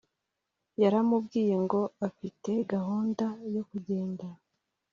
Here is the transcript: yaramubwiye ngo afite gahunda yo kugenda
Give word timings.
yaramubwiye 0.81 1.55
ngo 1.63 1.79
afite 2.07 2.51
gahunda 2.71 3.25
yo 3.55 3.63
kugenda 3.69 4.25